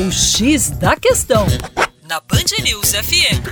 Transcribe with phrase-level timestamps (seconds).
[0.00, 1.44] O X da Questão,
[2.08, 3.42] na Band News FM.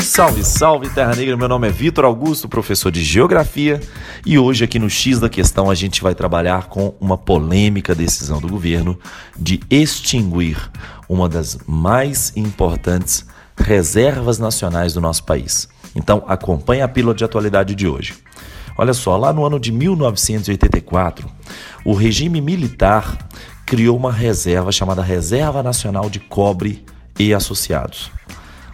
[0.00, 3.80] Salve, salve Terra Negra, meu nome é Vitor Augusto, professor de Geografia,
[4.24, 8.40] e hoje aqui no X da Questão a gente vai trabalhar com uma polêmica decisão
[8.40, 8.96] do governo
[9.36, 10.70] de extinguir
[11.08, 13.26] uma das mais importantes
[13.56, 15.68] reservas nacionais do nosso país.
[15.96, 18.14] Então acompanhe a pílula de atualidade de hoje.
[18.78, 21.28] Olha só, lá no ano de 1984,
[21.84, 23.18] o regime militar
[23.72, 26.84] criou uma reserva chamada Reserva Nacional de Cobre
[27.18, 28.10] e Associados.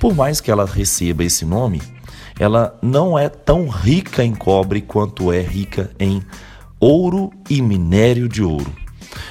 [0.00, 1.82] Por mais que ela receba esse nome,
[2.40, 6.22] ela não é tão rica em cobre quanto é rica em
[6.80, 8.74] ouro e minério de ouro.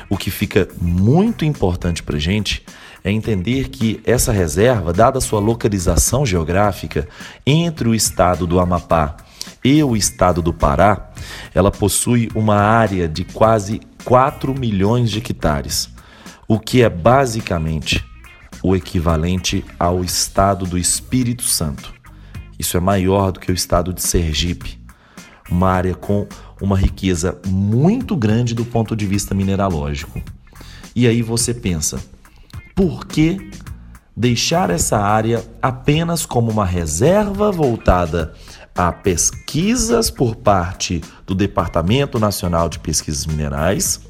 [0.07, 2.63] O que fica muito importante para gente
[3.03, 7.07] é entender que essa reserva, dada sua localização geográfica
[7.43, 9.17] entre o estado do Amapá
[9.63, 11.09] e o estado do Pará,
[11.55, 15.89] ela possui uma área de quase 4 milhões de hectares,
[16.47, 18.05] o que é basicamente
[18.63, 21.91] o equivalente ao estado do Espírito Santo.
[22.57, 24.79] Isso é maior do que o estado de Sergipe,
[25.49, 26.27] uma área com
[26.61, 30.21] uma riqueza muito grande do ponto de vista mineralógico.
[30.95, 31.99] E aí você pensa,
[32.75, 33.49] por que
[34.15, 38.33] deixar essa área apenas como uma reserva voltada
[38.75, 44.01] a pesquisas por parte do Departamento Nacional de Pesquisas Minerais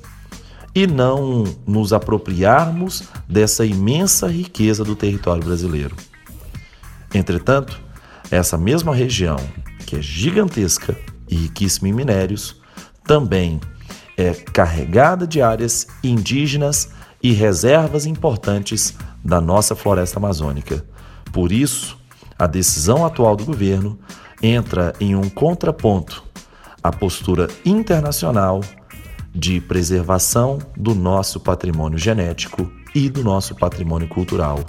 [0.73, 5.95] e não nos apropriarmos dessa imensa riqueza do território brasileiro.
[7.13, 7.79] Entretanto,
[8.31, 9.37] essa mesma região,
[9.85, 10.97] que é gigantesca
[11.29, 12.59] e riquíssima em minérios,
[13.05, 13.61] também
[14.17, 16.89] é carregada de áreas indígenas
[17.21, 20.83] e reservas importantes da nossa floresta amazônica.
[21.31, 21.97] Por isso,
[22.37, 23.97] a decisão atual do governo
[24.41, 26.23] entra em um contraponto
[26.83, 28.61] à postura internacional
[29.33, 34.59] de preservação do nosso patrimônio genético e do nosso patrimônio cultural.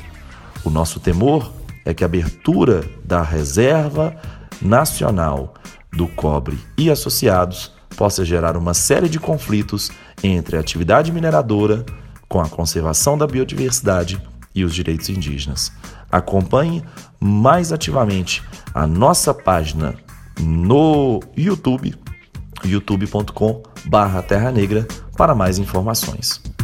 [0.64, 1.52] O nosso temor
[1.84, 4.16] é que a abertura da Reserva
[4.60, 5.54] Nacional
[5.92, 9.90] do Cobre e Associados possa gerar uma série de conflitos
[10.22, 11.86] entre a atividade mineradora
[12.28, 14.20] com a conservação da biodiversidade
[14.56, 15.70] e os direitos indígenas.
[16.10, 16.82] Acompanhe
[17.20, 18.42] mais ativamente
[18.74, 19.94] a nossa página
[20.40, 21.94] no YouTube,
[22.64, 26.55] youtube.com/terra negra para mais informações.